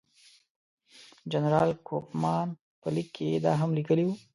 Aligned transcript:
جنرال 1.31 1.69
کوفمان 1.87 2.47
په 2.81 2.87
لیک 2.95 3.07
کې 3.15 3.27
دا 3.45 3.51
هم 3.61 3.69
لیکلي 3.77 4.03
وو. 4.05 4.15